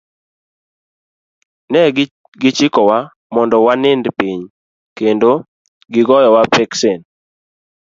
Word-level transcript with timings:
Ne 1.71 1.79
gichikowa 2.41 2.97
mondo 3.33 3.55
wanind 3.67 4.05
piny, 4.17 4.41
kendo 4.97 5.31
goyowa 6.07 6.41
peksen. 6.53 6.99